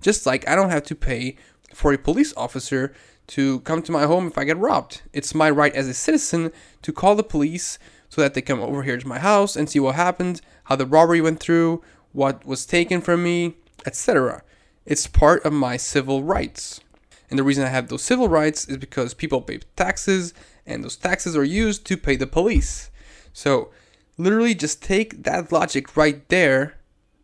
Just 0.00 0.26
like 0.26 0.48
I 0.48 0.56
don't 0.56 0.70
have 0.70 0.84
to 0.84 0.94
pay 0.94 1.36
for 1.72 1.92
a 1.92 1.98
police 1.98 2.32
officer 2.36 2.92
to 3.26 3.60
come 3.60 3.82
to 3.82 3.92
my 3.92 4.04
home 4.04 4.26
if 4.26 4.36
I 4.36 4.44
get 4.44 4.58
robbed. 4.58 5.02
It's 5.12 5.34
my 5.34 5.50
right 5.50 5.74
as 5.74 5.88
a 5.88 5.94
citizen 5.94 6.50
to 6.82 6.92
call 6.92 7.14
the 7.14 7.22
police 7.22 7.78
so 8.14 8.20
that 8.20 8.34
they 8.34 8.40
come 8.40 8.60
over 8.60 8.84
here 8.84 8.96
to 8.96 9.08
my 9.08 9.18
house 9.18 9.56
and 9.56 9.68
see 9.68 9.80
what 9.80 9.96
happened, 9.96 10.40
how 10.64 10.76
the 10.76 10.86
robbery 10.86 11.20
went 11.20 11.40
through, 11.40 11.82
what 12.12 12.44
was 12.46 12.64
taken 12.64 13.00
from 13.00 13.24
me, 13.24 13.56
etc. 13.84 14.44
It's 14.86 15.08
part 15.08 15.44
of 15.44 15.52
my 15.52 15.76
civil 15.76 16.22
rights. 16.22 16.80
And 17.28 17.36
the 17.36 17.42
reason 17.42 17.64
I 17.64 17.70
have 17.70 17.88
those 17.88 18.04
civil 18.04 18.28
rights 18.28 18.68
is 18.68 18.76
because 18.76 19.14
people 19.14 19.42
pay 19.42 19.58
taxes, 19.74 20.32
and 20.64 20.84
those 20.84 20.94
taxes 20.94 21.36
are 21.36 21.42
used 21.42 21.84
to 21.86 21.96
pay 21.96 22.14
the 22.14 22.28
police. 22.28 22.88
So, 23.32 23.72
literally, 24.16 24.54
just 24.54 24.80
take 24.80 25.24
that 25.24 25.50
logic 25.50 25.96
right 25.96 26.28
there 26.28 26.76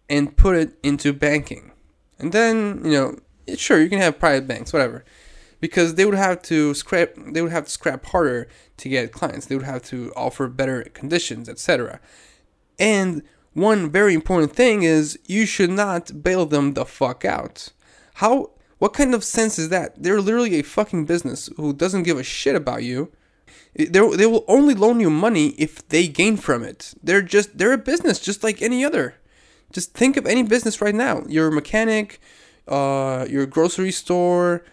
and 0.09 0.37
put 0.37 0.57
it 0.57 0.77
into 0.83 1.13
banking. 1.13 1.71
And 2.19 2.33
then, 2.33 2.81
you 2.85 2.91
know, 2.91 3.57
sure, 3.57 3.81
you 3.81 3.89
can 3.89 4.01
have 4.01 4.19
private 4.19 4.49
banks, 4.49 4.73
whatever. 4.73 5.05
Because 5.61 5.95
they 5.95 6.05
would 6.05 6.15
have 6.15 6.43
to 6.43 6.75
scrap 6.75 7.11
they 7.17 7.43
would 7.43 7.53
have 7.53 7.67
to 7.67 7.71
scrap 7.71 8.07
harder 8.07 8.49
to 8.79 8.89
get 8.89 9.13
clients. 9.13 9.47
They 9.47 9.57
would 9.57 9.67
have 9.67 9.83
to 9.85 10.13
offer 10.17 10.49
better 10.49 10.83
conditions, 10.95 11.49
etc. 11.49 12.01
And 12.79 13.23
one 13.53 13.91
very 13.91 14.15
important 14.15 14.55
thing 14.55 14.83
is 14.83 15.19
you 15.27 15.45
should 15.45 15.71
not 15.71 16.23
bail 16.23 16.47
them 16.47 16.75
the 16.75 16.85
fuck 16.85 17.25
out. 17.25 17.71
How 18.15 18.53
what 18.79 18.95
kind 18.95 19.15
of 19.15 19.23
sense 19.23 19.59
is 19.59 19.69
that? 19.69 20.03
They're 20.03 20.21
literally 20.21 20.59
a 20.59 20.63
fucking 20.63 21.05
business 21.05 21.51
who 21.57 21.75
doesn't 21.75 22.05
give 22.05 22.19
a 22.19 22.23
shit 22.23 22.57
about 22.57 22.83
you. 22.83 23.13
They 23.75 23.87
they 23.87 24.27
will 24.27 24.45
only 24.49 24.75
loan 24.75 25.01
you 25.01 25.11
money 25.11 25.49
if 25.59 25.87
they 25.89 26.09
gain 26.09 26.37
from 26.37 26.65
it. 26.65 26.95
They're 27.03 27.23
just 27.23 27.59
they're 27.59 27.73
a 27.73 27.79
business 27.79 28.19
just 28.19 28.43
like 28.43 28.63
any 28.63 28.85
other. 28.85 29.17
Just 29.73 29.95
think 29.95 30.17
of 30.17 30.27
any 30.27 30.43
business 30.43 30.81
right 30.81 30.95
now. 30.95 31.23
Your 31.29 31.51
mechanic, 31.51 32.21
uh, 32.67 33.27
your 33.29 33.47
grocery 33.47 33.93
store, 33.93 34.65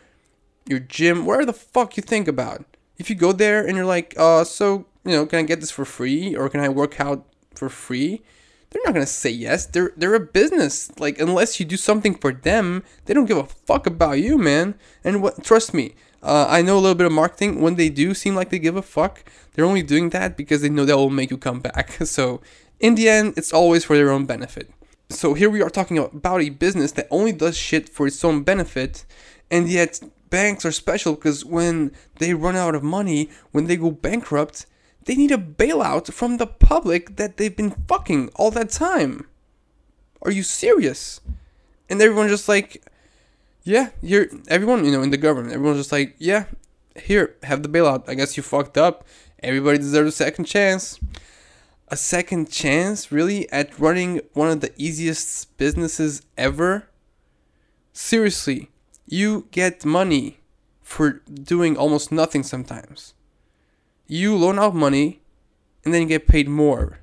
your 0.69 0.79
gym, 0.79 1.25
where 1.25 1.45
the 1.45 1.53
fuck 1.53 1.97
you 1.97 2.03
think 2.03 2.27
about. 2.27 2.65
If 2.97 3.09
you 3.09 3.15
go 3.15 3.31
there 3.31 3.65
and 3.65 3.75
you're 3.75 3.85
like, 3.85 4.13
uh, 4.17 4.43
so 4.43 4.85
you 5.05 5.11
know, 5.11 5.25
can 5.25 5.39
I 5.39 5.43
get 5.43 5.59
this 5.59 5.71
for 5.71 5.85
free 5.85 6.35
or 6.35 6.49
can 6.49 6.59
I 6.59 6.69
work 6.69 6.99
out 6.99 7.25
for 7.55 7.69
free? 7.69 8.21
they're 8.69 8.81
not 8.85 8.93
gonna 8.93 9.05
say 9.05 9.29
yes. 9.29 9.65
They're 9.65 9.93
they're 9.95 10.15
a 10.15 10.19
business. 10.19 10.91
Like 10.99 11.19
unless 11.19 11.59
you 11.59 11.65
do 11.65 11.77
something 11.77 12.15
for 12.15 12.31
them, 12.31 12.83
they 13.05 13.13
don't 13.13 13.25
give 13.25 13.37
a 13.37 13.45
fuck 13.45 13.87
about 13.87 14.19
you, 14.19 14.37
man. 14.37 14.75
And 15.03 15.21
what? 15.21 15.43
Trust 15.43 15.73
me, 15.73 15.95
uh, 16.21 16.47
I 16.49 16.61
know 16.61 16.77
a 16.77 16.79
little 16.81 16.95
bit 16.95 17.07
of 17.07 17.13
marketing. 17.13 17.61
When 17.61 17.75
they 17.75 17.89
do 17.89 18.13
seem 18.13 18.35
like 18.35 18.49
they 18.49 18.59
give 18.59 18.75
a 18.75 18.81
fuck, 18.81 19.23
they're 19.53 19.65
only 19.65 19.83
doing 19.83 20.09
that 20.09 20.35
because 20.35 20.61
they 20.61 20.69
know 20.69 20.85
that 20.85 20.97
will 20.97 21.09
make 21.09 21.31
you 21.31 21.37
come 21.37 21.59
back. 21.59 21.97
So 22.05 22.41
in 22.79 22.95
the 22.95 23.09
end, 23.09 23.33
it's 23.37 23.53
always 23.53 23.85
for 23.85 23.95
their 23.95 24.11
own 24.11 24.25
benefit. 24.25 24.69
So 25.09 25.33
here 25.33 25.49
we 25.49 25.61
are 25.61 25.69
talking 25.69 25.97
about 25.97 26.41
a 26.41 26.49
business 26.49 26.91
that 26.93 27.07
only 27.09 27.31
does 27.31 27.57
shit 27.57 27.87
for 27.87 28.07
its 28.07 28.23
own 28.23 28.43
benefit, 28.43 29.05
and 29.49 29.69
yet 29.69 30.01
banks 30.29 30.65
are 30.65 30.71
special 30.71 31.15
because 31.15 31.45
when 31.45 31.91
they 32.19 32.33
run 32.33 32.55
out 32.55 32.75
of 32.75 32.83
money, 32.83 33.29
when 33.51 33.65
they 33.65 33.75
go 33.75 33.91
bankrupt 33.91 34.65
they 35.07 35.15
need 35.15 35.31
a 35.31 35.37
bailout 35.37 36.11
from 36.13 36.35
the 36.35 36.45
public 36.45 37.15
that 37.15 37.37
they've 37.37 37.55
been 37.55 37.71
fucking 37.87 38.29
all 38.35 38.51
that 38.51 38.69
time. 38.69 39.25
Are 40.21 40.31
you 40.31 40.43
serious? 40.43 41.21
And 41.89 42.01
everyone 42.01 42.27
just 42.27 42.49
like, 42.49 42.83
yeah, 43.63 43.91
you're 44.01 44.27
everyone, 44.49 44.83
you 44.83 44.91
know, 44.91 45.01
in 45.01 45.11
the 45.11 45.17
government, 45.17 45.53
everyone's 45.53 45.79
just 45.79 45.93
like, 45.93 46.15
yeah, 46.19 46.45
here, 46.95 47.35
have 47.43 47.63
the 47.63 47.69
bailout. 47.69 48.09
I 48.09 48.15
guess 48.15 48.35
you 48.35 48.43
fucked 48.43 48.77
up. 48.77 49.07
Everybody 49.41 49.77
deserves 49.77 50.13
a 50.13 50.17
second 50.17 50.43
chance. 50.43 50.99
A 51.87 51.95
second 51.95 52.51
chance, 52.51 53.09
really, 53.09 53.49
at 53.49 53.79
running 53.79 54.19
one 54.33 54.49
of 54.49 54.59
the 54.59 54.73
easiest 54.75 55.57
businesses 55.57 56.21
ever? 56.37 56.89
Seriously, 57.93 58.71
you 59.07 59.47
get 59.51 59.83
money 59.83 60.39
for 60.81 61.21
doing 61.33 61.75
almost 61.75 62.11
nothing 62.11 62.43
sometimes 62.43 63.13
you 64.07 64.35
loan 64.35 64.57
out 64.57 64.73
money 64.73 65.21
and 65.83 65.93
then 65.93 66.03
you 66.03 66.07
get 66.07 66.27
paid 66.27 66.47
more. 66.47 66.99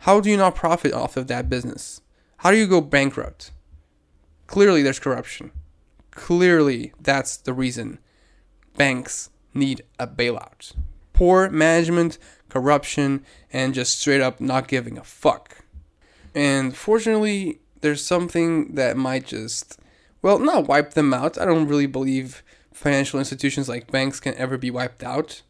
How 0.00 0.20
do 0.20 0.30
you 0.30 0.36
not 0.36 0.54
profit 0.54 0.92
off 0.92 1.16
of 1.16 1.26
that 1.26 1.48
business? 1.48 2.00
How 2.38 2.50
do 2.50 2.56
you 2.56 2.66
go 2.66 2.80
bankrupt? 2.80 3.50
Clearly, 4.46 4.82
there's 4.82 5.00
corruption. 5.00 5.50
Clearly, 6.12 6.92
that's 7.00 7.36
the 7.36 7.52
reason 7.52 7.98
banks 8.76 9.30
need 9.52 9.82
a 9.98 10.06
bailout. 10.06 10.74
Poor 11.12 11.50
management, 11.50 12.16
corruption, 12.48 13.24
and 13.52 13.74
just 13.74 13.98
straight 13.98 14.20
up 14.20 14.40
not 14.40 14.68
giving 14.68 14.96
a 14.96 15.04
fuck. 15.04 15.64
And 16.34 16.76
fortunately, 16.76 17.58
there's 17.80 18.04
something 18.04 18.74
that 18.76 18.96
might 18.96 19.26
just, 19.26 19.78
well, 20.22 20.38
not 20.38 20.68
wipe 20.68 20.94
them 20.94 21.14
out. 21.14 21.38
I 21.38 21.44
don't 21.44 21.68
really 21.68 21.86
believe 21.86 22.42
financial 22.72 23.18
institutions 23.18 23.68
like 23.68 23.90
banks 23.90 24.20
can 24.20 24.34
ever 24.34 24.56
be 24.56 24.70
wiped 24.70 25.02
out 25.02 25.42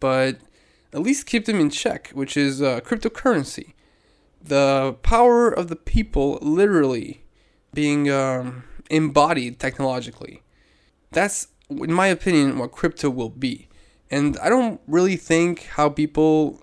but 0.00 0.38
at 0.92 1.00
least 1.00 1.26
keep 1.26 1.44
them 1.44 1.60
in 1.60 1.70
check, 1.70 2.10
which 2.10 2.36
is 2.36 2.62
uh, 2.62 2.80
cryptocurrency. 2.80 3.72
The 4.42 4.96
power 5.02 5.48
of 5.48 5.68
the 5.68 5.76
people 5.76 6.38
literally 6.40 7.24
being 7.74 8.10
um, 8.10 8.64
embodied 8.90 9.58
technologically. 9.58 10.42
That's, 11.10 11.48
in 11.68 11.92
my 11.92 12.06
opinion, 12.06 12.58
what 12.58 12.72
crypto 12.72 13.10
will 13.10 13.30
be. 13.30 13.68
And 14.10 14.38
I 14.38 14.48
don't 14.48 14.80
really 14.86 15.16
think 15.16 15.64
how 15.64 15.90
people, 15.90 16.62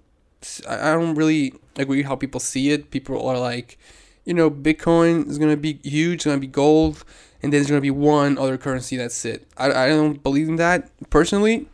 I 0.68 0.94
don't 0.94 1.16
really 1.16 1.54
agree 1.76 2.04
how 2.04 2.16
people 2.16 2.40
see 2.40 2.72
it. 2.72 2.90
People 2.90 3.28
are 3.28 3.38
like, 3.38 3.78
you 4.24 4.34
know, 4.34 4.50
Bitcoin 4.50 5.28
is 5.28 5.38
going 5.38 5.52
to 5.52 5.58
be 5.58 5.80
huge, 5.84 6.16
it's 6.16 6.26
going 6.26 6.38
to 6.38 6.42
be 6.42 6.48
gold, 6.48 7.04
and 7.46 7.54
there's 7.54 7.68
going 7.68 7.78
to 7.78 7.82
be 7.82 7.92
one 7.92 8.40
other 8.40 8.58
currency, 8.58 8.98
that's 8.98 9.24
it. 9.24 9.48
I, 9.56 9.72
I 9.72 9.88
don't 9.90 10.24
believe 10.24 10.50
in 10.50 10.56
that 10.56 10.90
personally. 11.12 11.70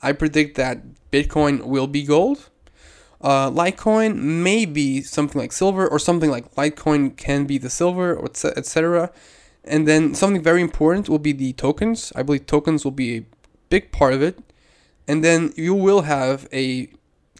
I 0.00 0.12
predict 0.12 0.56
that 0.56 0.78
Bitcoin 1.10 1.64
will 1.64 1.88
be 1.88 2.04
gold. 2.04 2.48
Uh, 3.20 3.50
Litecoin 3.50 4.14
may 4.14 4.64
be 4.66 5.02
something 5.02 5.40
like 5.40 5.50
silver, 5.50 5.84
or 5.84 5.98
something 5.98 6.30
like 6.30 6.54
Litecoin 6.54 7.16
can 7.16 7.44
be 7.44 7.58
the 7.58 7.68
silver, 7.68 8.14
or 8.14 8.26
etc. 8.56 9.10
And 9.64 9.88
then 9.88 10.14
something 10.14 10.44
very 10.44 10.60
important 10.60 11.08
will 11.08 11.18
be 11.18 11.32
the 11.32 11.52
tokens. 11.54 12.12
I 12.14 12.22
believe 12.22 12.46
tokens 12.46 12.84
will 12.84 12.92
be 12.92 13.16
a 13.16 13.26
big 13.68 13.90
part 13.90 14.14
of 14.14 14.22
it. 14.22 14.38
And 15.08 15.24
then 15.24 15.52
you 15.56 15.74
will 15.74 16.02
have 16.02 16.46
a 16.52 16.88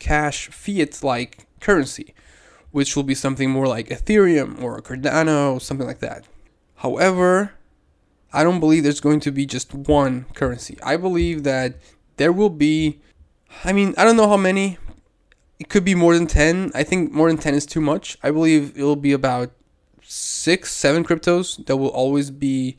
cash 0.01 0.49
fiat 0.49 1.05
like 1.05 1.47
currency, 1.61 2.15
which 2.73 2.97
will 2.97 3.05
be 3.05 3.15
something 3.15 3.49
more 3.49 3.69
like 3.69 3.91
Ethereum 3.91 4.61
or 4.61 4.83
Cardano, 4.83 5.63
something 5.63 5.87
like 5.87 6.01
that. 6.01 6.25
However, 6.77 7.53
I 8.37 8.45
don't 8.45 8.61
believe 8.61 8.83
there's 8.83 9.01
going 9.01 9.21
to 9.21 9.33
be 9.33 9.47
just 9.47 9.73
one 9.73 10.27
currency. 10.35 10.77
I 10.83 10.99
believe 10.99 11.43
that 11.45 11.77
there 12.19 12.33
will 12.33 12.51
be 12.51 13.01
I 13.65 13.73
mean, 13.73 13.95
I 13.97 14.05
don't 14.05 14.17
know 14.17 14.29
how 14.29 14.37
many. 14.37 14.79
It 15.59 15.69
could 15.69 15.85
be 15.85 15.95
more 15.95 16.15
than 16.15 16.27
10. 16.27 16.73
I 16.75 16.83
think 16.83 17.13
more 17.13 17.29
than 17.29 17.39
10 17.39 17.55
is 17.55 17.65
too 17.65 17.81
much. 17.81 18.19
I 18.23 18.31
believe 18.31 18.77
it'll 18.77 18.97
be 18.97 19.13
about 19.13 19.51
six, 20.03 20.73
seven 20.73 21.03
cryptos 21.05 21.65
that 21.67 21.79
will 21.79 21.89
always 21.89 22.31
be, 22.31 22.77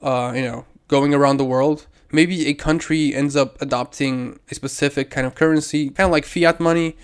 uh, 0.00 0.32
you 0.34 0.42
know, 0.42 0.64
going 0.88 1.12
around 1.12 1.36
the 1.36 1.44
world. 1.44 1.86
Maybe 2.10 2.46
a 2.46 2.54
country 2.54 3.14
ends 3.14 3.36
up 3.36 3.60
adopting 3.60 4.40
a 4.50 4.54
specific 4.54 5.10
kind 5.10 5.26
of 5.26 5.34
currency, 5.34 5.90
kind 5.90 6.06
of 6.06 6.12
like 6.12 6.24
fiat 6.24 6.58
money, 6.58 6.96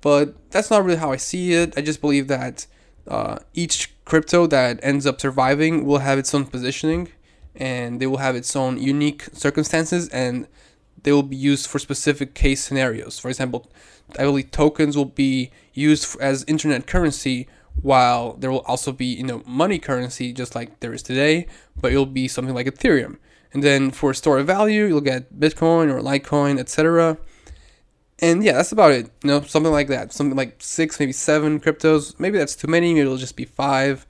but 0.00 0.36
that's 0.50 0.70
not 0.70 0.84
really 0.84 0.98
how 0.98 1.10
I 1.10 1.16
see 1.16 1.54
it. 1.54 1.74
I 1.76 1.80
just 1.80 2.00
believe 2.00 2.28
that 2.28 2.66
uh, 3.08 3.38
each 3.54 3.92
crypto 4.04 4.46
that 4.46 4.78
ends 4.82 5.06
up 5.06 5.20
surviving 5.20 5.84
will 5.84 5.98
have 5.98 6.18
its 6.18 6.32
own 6.32 6.44
positioning 6.44 7.08
and 7.54 8.00
they 8.00 8.06
will 8.06 8.18
have 8.18 8.36
its 8.36 8.54
own 8.54 8.78
unique 8.78 9.24
circumstances 9.32 10.08
and 10.08 10.46
they 11.02 11.12
will 11.12 11.22
be 11.22 11.36
used 11.36 11.66
for 11.66 11.78
specific 11.78 12.34
case 12.34 12.62
scenarios. 12.62 13.18
For 13.18 13.28
example, 13.28 13.70
I 14.18 14.24
believe 14.24 14.50
tokens 14.50 14.96
will 14.96 15.04
be 15.04 15.50
used 15.72 16.20
as 16.20 16.44
internet 16.46 16.86
currency 16.86 17.48
while 17.82 18.34
there 18.34 18.50
will 18.50 18.60
also 18.60 18.92
be 18.92 19.06
you 19.06 19.22
know 19.22 19.42
money 19.46 19.78
currency 19.78 20.32
just 20.32 20.54
like 20.54 20.80
there 20.80 20.92
is 20.92 21.02
today, 21.02 21.46
but 21.80 21.92
it'll 21.92 22.06
be 22.06 22.28
something 22.28 22.54
like 22.54 22.66
Ethereum. 22.66 23.16
And 23.52 23.62
then 23.62 23.90
for 23.90 24.14
store 24.14 24.38
of 24.38 24.46
value, 24.46 24.86
you'll 24.86 25.00
get 25.00 25.38
Bitcoin 25.38 25.90
or 25.92 26.00
Litecoin, 26.00 26.58
etc. 26.58 27.18
And 28.20 28.44
yeah, 28.44 28.52
that's 28.52 28.70
about 28.70 28.92
it. 28.92 29.10
You 29.24 29.28
know, 29.28 29.40
something 29.42 29.72
like 29.72 29.88
that. 29.88 30.12
Something 30.12 30.36
like 30.36 30.56
six, 30.58 31.00
maybe 31.00 31.12
seven 31.12 31.58
cryptos. 31.58 32.18
Maybe 32.20 32.38
that's 32.38 32.54
too 32.54 32.68
many. 32.68 32.92
Maybe 32.92 33.00
it'll 33.00 33.16
just 33.16 33.36
be 33.36 33.46
five. 33.46 34.06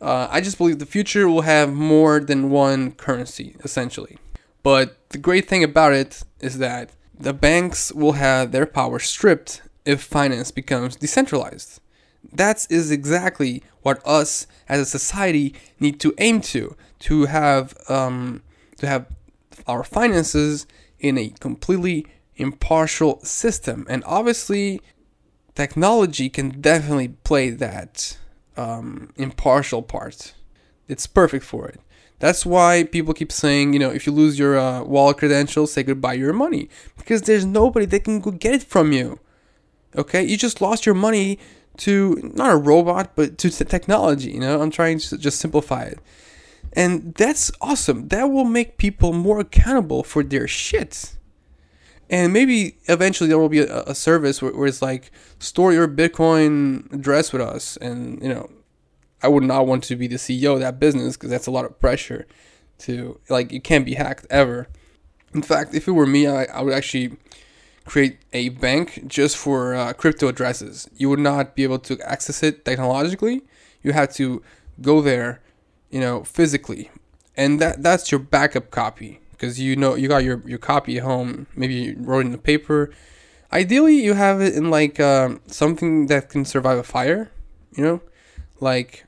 Uh, 0.00 0.28
I 0.30 0.40
just 0.40 0.56
believe 0.58 0.78
the 0.78 0.86
future 0.86 1.28
will 1.28 1.42
have 1.42 1.72
more 1.72 2.20
than 2.20 2.50
one 2.50 2.92
currency, 2.92 3.56
essentially. 3.62 4.18
But 4.62 4.96
the 5.10 5.18
great 5.18 5.48
thing 5.48 5.62
about 5.62 5.92
it 5.92 6.22
is 6.40 6.58
that 6.58 6.90
the 7.18 7.34
banks 7.34 7.92
will 7.92 8.12
have 8.12 8.52
their 8.52 8.66
power 8.66 8.98
stripped 8.98 9.62
if 9.84 10.02
finance 10.02 10.50
becomes 10.50 10.96
decentralized. 10.96 11.80
That 12.32 12.66
is 12.70 12.90
exactly 12.90 13.62
what 13.82 14.06
us 14.06 14.46
as 14.68 14.80
a 14.80 14.86
society 14.86 15.54
need 15.78 16.00
to 16.00 16.14
aim 16.18 16.40
to 16.42 16.76
to 17.00 17.26
have 17.26 17.74
um, 17.88 18.42
to 18.78 18.86
have 18.86 19.06
our 19.66 19.82
finances 19.82 20.66
in 20.98 21.16
a 21.16 21.30
completely 21.40 22.06
impartial 22.36 23.20
system. 23.22 23.86
And 23.88 24.02
obviously, 24.06 24.80
technology 25.54 26.28
can 26.28 26.60
definitely 26.60 27.08
play 27.08 27.50
that 27.50 28.18
um, 28.56 29.12
impartial 29.16 29.82
part. 29.82 30.34
It's 30.88 31.06
perfect 31.06 31.44
for 31.44 31.68
it. 31.68 31.80
That's 32.18 32.44
why 32.44 32.84
people 32.84 33.14
keep 33.14 33.32
saying, 33.32 33.72
you 33.72 33.78
know, 33.78 33.90
if 33.90 34.06
you 34.06 34.12
lose 34.12 34.38
your 34.38 34.58
uh, 34.58 34.82
wallet 34.82 35.16
credentials, 35.16 35.72
say 35.72 35.82
goodbye 35.82 36.14
your 36.14 36.34
money 36.34 36.68
because 36.98 37.22
there's 37.22 37.46
nobody 37.46 37.86
that 37.86 38.04
can 38.04 38.20
go 38.20 38.30
get 38.30 38.54
it 38.54 38.62
from 38.62 38.92
you. 38.92 39.18
Okay, 39.96 40.22
you 40.22 40.36
just 40.36 40.60
lost 40.60 40.84
your 40.84 40.94
money 40.94 41.38
to 41.78 42.30
not 42.34 42.52
a 42.52 42.56
robot, 42.56 43.12
but 43.16 43.38
to 43.38 43.50
technology. 43.50 44.32
You 44.32 44.40
know, 44.40 44.60
I'm 44.60 44.70
trying 44.70 44.98
to 44.98 45.16
just 45.16 45.40
simplify 45.40 45.84
it, 45.84 45.98
and 46.74 47.14
that's 47.14 47.50
awesome. 47.60 48.08
That 48.08 48.24
will 48.24 48.44
make 48.44 48.76
people 48.76 49.12
more 49.12 49.40
accountable 49.40 50.02
for 50.04 50.22
their 50.22 50.46
shit. 50.46 51.16
And 52.10 52.32
maybe 52.32 52.76
eventually 52.86 53.28
there 53.28 53.38
will 53.38 53.48
be 53.48 53.60
a, 53.60 53.82
a 53.84 53.94
service 53.94 54.42
where, 54.42 54.52
where 54.52 54.66
it's 54.66 54.82
like 54.82 55.12
store 55.38 55.72
your 55.72 55.86
Bitcoin 55.86 56.92
address 56.92 57.32
with 57.32 57.40
us, 57.40 57.76
and 57.76 58.20
you 58.20 58.28
know 58.28 58.50
I 59.22 59.28
would 59.28 59.44
not 59.44 59.66
want 59.68 59.84
to 59.84 59.96
be 59.96 60.08
the 60.08 60.16
CEO 60.16 60.54
of 60.54 60.60
that 60.60 60.80
business 60.80 61.16
because 61.16 61.30
that's 61.30 61.46
a 61.46 61.52
lot 61.52 61.64
of 61.64 61.78
pressure 61.80 62.26
to 62.78 63.20
like 63.28 63.52
you 63.52 63.60
can't 63.60 63.86
be 63.86 63.94
hacked 63.94 64.26
ever. 64.28 64.66
In 65.32 65.42
fact, 65.42 65.72
if 65.72 65.86
it 65.86 65.92
were 65.92 66.06
me, 66.06 66.26
I, 66.26 66.44
I 66.46 66.62
would 66.62 66.74
actually 66.74 67.16
create 67.84 68.18
a 68.32 68.48
bank 68.48 69.04
just 69.06 69.36
for 69.36 69.76
uh, 69.76 69.92
crypto 69.92 70.26
addresses. 70.26 70.90
You 70.96 71.08
would 71.10 71.20
not 71.20 71.54
be 71.54 71.62
able 71.62 71.78
to 71.78 72.00
access 72.00 72.42
it 72.42 72.64
technologically. 72.64 73.42
You 73.84 73.92
have 73.92 74.12
to 74.14 74.42
go 74.82 75.00
there, 75.00 75.40
you 75.90 76.00
know, 76.00 76.24
physically, 76.24 76.90
and 77.36 77.60
that 77.60 77.84
that's 77.84 78.10
your 78.10 78.18
backup 78.18 78.72
copy 78.72 79.20
because 79.40 79.58
you 79.58 79.74
know 79.74 79.94
you 79.94 80.06
got 80.06 80.22
your 80.22 80.42
your 80.46 80.58
copy 80.58 80.98
at 80.98 81.04
home. 81.04 81.46
Maybe 81.56 81.74
you 81.74 81.96
wrote 81.98 82.26
in 82.26 82.32
the 82.32 82.38
paper. 82.38 82.90
Ideally, 83.52 83.96
you 83.96 84.14
have 84.14 84.40
it 84.40 84.54
in 84.54 84.70
like 84.70 85.00
uh, 85.00 85.36
something 85.46 86.06
that 86.06 86.28
can 86.28 86.44
survive 86.44 86.78
a 86.78 86.82
fire. 86.82 87.30
You 87.72 87.84
know, 87.84 88.00
like 88.60 89.06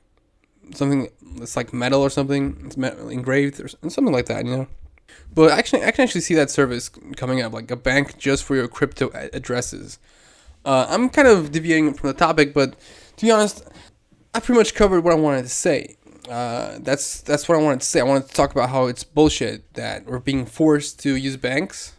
something 0.73 1.09
that's 1.37 1.55
like 1.55 1.71
metal 1.73 2.01
or 2.01 2.09
something, 2.09 2.63
it's 2.65 2.75
engraved 2.75 3.61
or 3.61 3.67
something 3.67 4.11
like 4.11 4.25
that, 4.25 4.45
you 4.45 4.57
know. 4.57 4.67
But 5.33 5.51
actually, 5.51 5.83
I 5.83 5.91
can 5.91 6.03
actually 6.03 6.21
see 6.21 6.35
that 6.35 6.49
service 6.49 6.89
coming 7.15 7.41
up, 7.41 7.53
like 7.53 7.69
a 7.69 7.75
bank 7.75 8.17
just 8.17 8.43
for 8.43 8.55
your 8.55 8.67
crypto 8.67 9.11
addresses. 9.13 9.99
Uh, 10.65 10.87
I'm 10.89 11.09
kind 11.09 11.27
of 11.27 11.51
deviating 11.51 11.93
from 11.93 12.07
the 12.07 12.13
topic, 12.13 12.53
but 12.53 12.75
to 13.17 13.25
be 13.25 13.31
honest, 13.31 13.67
I 14.33 14.39
pretty 14.39 14.57
much 14.57 14.73
covered 14.73 15.03
what 15.03 15.13
I 15.13 15.17
wanted 15.17 15.43
to 15.43 15.49
say. 15.49 15.97
Uh, 16.29 16.77
that's 16.79 17.21
that's 17.21 17.49
what 17.49 17.57
I 17.57 17.61
wanted 17.61 17.81
to 17.81 17.87
say. 17.87 17.99
I 17.99 18.03
wanted 18.03 18.29
to 18.29 18.33
talk 18.33 18.51
about 18.51 18.69
how 18.69 18.87
it's 18.87 19.03
bullshit 19.03 19.73
that 19.73 20.05
we're 20.05 20.19
being 20.19 20.45
forced 20.45 20.99
to 21.01 21.15
use 21.15 21.35
banks, 21.37 21.95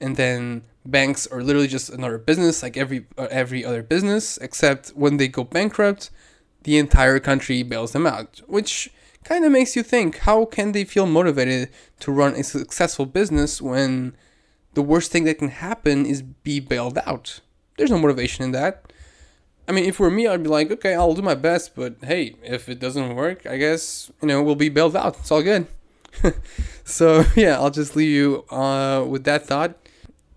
and 0.00 0.16
then 0.16 0.62
banks 0.84 1.26
are 1.26 1.42
literally 1.42 1.68
just 1.68 1.88
another 1.88 2.18
business 2.18 2.62
like 2.62 2.76
every 2.76 3.06
uh, 3.16 3.28
every 3.30 3.64
other 3.64 3.82
business, 3.82 4.36
except 4.38 4.90
when 4.90 5.16
they 5.16 5.28
go 5.28 5.42
bankrupt, 5.42 6.10
the 6.64 6.76
entire 6.78 7.18
country 7.18 7.62
bails 7.62 7.92
them 7.92 8.06
out, 8.06 8.40
which 8.46 8.90
kind 9.24 9.44
of 9.44 9.52
makes 9.52 9.74
you 9.74 9.82
think 9.82 10.18
how 10.18 10.44
can 10.44 10.72
they 10.72 10.84
feel 10.84 11.06
motivated 11.06 11.70
to 12.00 12.12
run 12.12 12.34
a 12.34 12.44
successful 12.44 13.06
business 13.06 13.60
when 13.60 14.14
the 14.74 14.82
worst 14.82 15.10
thing 15.10 15.24
that 15.24 15.38
can 15.38 15.48
happen 15.48 16.04
is 16.06 16.22
be 16.22 16.60
bailed 16.60 16.98
out? 17.06 17.40
There's 17.76 17.90
no 17.90 17.98
motivation 17.98 18.44
in 18.44 18.52
that. 18.52 18.92
I 19.68 19.72
mean, 19.72 19.84
if 19.84 19.98
were 19.98 20.10
me, 20.10 20.26
I'd 20.26 20.42
be 20.42 20.48
like, 20.48 20.70
okay, 20.70 20.94
I'll 20.94 21.14
do 21.14 21.22
my 21.22 21.34
best, 21.34 21.74
but 21.74 21.96
hey, 22.02 22.36
if 22.42 22.68
it 22.68 22.78
doesn't 22.78 23.14
work, 23.14 23.46
I 23.46 23.56
guess, 23.56 24.10
you 24.22 24.28
know, 24.28 24.42
we'll 24.42 24.54
be 24.54 24.68
bailed 24.68 24.94
out. 24.94 25.18
It's 25.18 25.30
all 25.30 25.42
good. 25.42 25.66
so, 26.84 27.24
yeah, 27.36 27.56
I'll 27.56 27.70
just 27.70 27.96
leave 27.96 28.10
you 28.10 28.44
uh, 28.50 29.04
with 29.08 29.24
that 29.24 29.46
thought. 29.46 29.76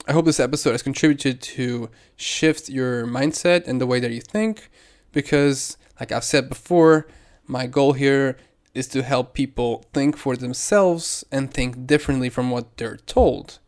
I 0.08 0.14
hope 0.14 0.26
this 0.26 0.40
episode 0.40 0.72
has 0.72 0.82
contributed 0.82 1.42
to 1.42 1.90
shift 2.16 2.70
your 2.70 3.06
mindset 3.06 3.68
and 3.68 3.80
the 3.80 3.86
way 3.86 4.00
that 4.00 4.12
you 4.12 4.22
think 4.22 4.70
because 5.12 5.78
like 6.00 6.12
I've 6.12 6.24
said 6.24 6.50
before, 6.50 7.08
my 7.46 7.68
goal 7.68 7.94
here 7.94 8.38
is 8.74 8.88
to 8.88 9.04
help 9.04 9.34
people 9.34 9.86
think 9.94 10.16
for 10.16 10.36
themselves 10.36 11.26
and 11.32 11.54
think 11.54 11.86
differently 11.86 12.30
from 12.30 12.52
what 12.52 12.78
they're 12.78 12.98
told, 12.98 13.60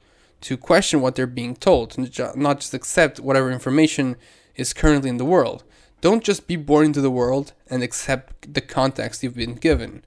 to 0.42 0.58
question 0.58 1.02
what 1.02 1.16
they're 1.16 1.28
being 1.28 1.56
told, 1.56 1.98
not 2.36 2.60
just 2.60 2.74
accept 2.74 3.20
whatever 3.20 3.52
information 3.52 4.16
is 4.56 4.74
currently 4.74 5.10
in 5.10 5.18
the 5.18 5.26
world. 5.26 5.64
Don't 6.02 6.24
just 6.24 6.48
be 6.48 6.56
born 6.56 6.88
into 6.88 7.02
the 7.02 7.12
world 7.12 7.54
and 7.70 7.84
accept 7.84 8.54
the 8.54 8.62
context 8.62 9.22
you've 9.22 9.36
been 9.36 9.56
given. 9.56 10.04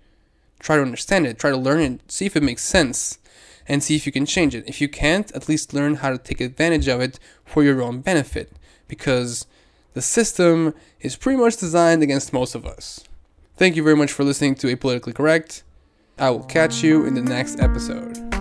Try 0.59 0.77
to 0.77 0.83
understand 0.83 1.27
it, 1.27 1.39
try 1.39 1.51
to 1.51 1.57
learn 1.57 1.81
it, 1.81 2.11
see 2.11 2.27
if 2.27 2.37
it 2.37 2.43
makes 2.43 2.65
sense, 2.65 3.19
and 3.69 3.83
see 3.83 3.97
if 3.97 4.07
you 4.07 4.13
can 4.13 4.27
change 4.27 4.55
it. 4.55 4.69
If 4.69 4.81
you 4.81 4.89
can't, 4.89 5.31
at 5.33 5.49
least 5.49 5.73
learn 5.73 5.97
how 5.97 6.11
to 6.11 6.19
take 6.19 6.41
advantage 6.41 6.89
of 6.89 7.01
it 7.01 7.19
for 7.45 7.63
your 7.63 7.81
own 7.83 8.01
benefit. 8.01 8.53
Because 8.89 9.47
the 9.95 10.03
system 10.03 10.75
is 11.01 11.17
pretty 11.17 11.39
much 11.39 11.57
designed 11.57 12.03
against 12.03 12.33
most 12.33 12.55
of 12.55 12.67
us. 12.67 13.05
Thank 13.57 13.77
you 13.77 13.85
very 13.85 13.97
much 13.97 14.11
for 14.11 14.25
listening 14.25 14.57
to 14.57 14.77
Apolitically 14.77 15.15
Correct. 15.15 15.63
I 16.19 16.31
will 16.31 16.45
catch 16.45 16.83
you 16.83 17.05
in 17.05 17.15
the 17.15 17.23
next 17.23 17.61
episode. 17.61 18.34